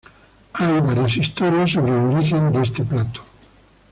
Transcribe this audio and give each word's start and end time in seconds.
Hay 0.53 0.81
varias 0.81 1.15
historias 1.17 1.69
sobre 1.73 1.91
el 1.91 1.99
origen 2.15 2.51
de 2.51 2.63
este 2.63 2.83
plato. 2.83 3.21